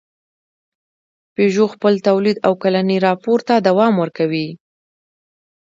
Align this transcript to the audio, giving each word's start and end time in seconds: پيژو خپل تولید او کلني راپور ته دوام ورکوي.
پيژو 1.35 1.65
خپل 1.73 1.93
تولید 2.07 2.37
او 2.45 2.53
کلني 2.63 2.97
راپور 3.07 3.39
ته 3.47 3.53
دوام 3.67 3.93
ورکوي. 4.01 4.47